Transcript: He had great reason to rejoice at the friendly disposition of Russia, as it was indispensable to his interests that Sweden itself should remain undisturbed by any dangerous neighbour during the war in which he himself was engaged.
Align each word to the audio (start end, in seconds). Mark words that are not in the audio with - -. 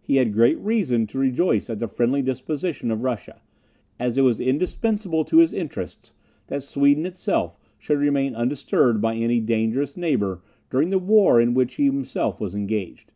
He 0.00 0.16
had 0.16 0.32
great 0.32 0.58
reason 0.60 1.06
to 1.08 1.18
rejoice 1.18 1.68
at 1.68 1.78
the 1.78 1.88
friendly 1.88 2.22
disposition 2.22 2.90
of 2.90 3.02
Russia, 3.02 3.42
as 3.98 4.16
it 4.16 4.22
was 4.22 4.40
indispensable 4.40 5.26
to 5.26 5.40
his 5.40 5.52
interests 5.52 6.14
that 6.46 6.62
Sweden 6.62 7.04
itself 7.04 7.58
should 7.78 7.98
remain 7.98 8.34
undisturbed 8.34 9.02
by 9.02 9.16
any 9.16 9.40
dangerous 9.40 9.94
neighbour 9.94 10.40
during 10.70 10.88
the 10.88 10.98
war 10.98 11.38
in 11.38 11.52
which 11.52 11.74
he 11.74 11.84
himself 11.84 12.40
was 12.40 12.54
engaged. 12.54 13.12